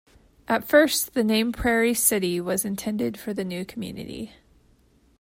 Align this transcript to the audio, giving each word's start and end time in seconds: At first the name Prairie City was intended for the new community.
At 0.47 0.67
first 0.67 1.13
the 1.13 1.23
name 1.23 1.51
Prairie 1.51 1.93
City 1.93 2.41
was 2.41 2.65
intended 2.65 3.19
for 3.19 3.35
the 3.35 3.43
new 3.43 3.63
community. 3.63 4.31